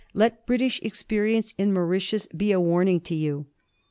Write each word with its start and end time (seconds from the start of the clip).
Let 0.15 0.47
British 0.47 0.81
experience 0.81 1.53
in 1.59 1.73
Mauritius 1.73 2.25
be 2.35 2.51
a 2.51 2.59
warning 2.59 3.01
to 3.01 3.13
you. 3.13 3.45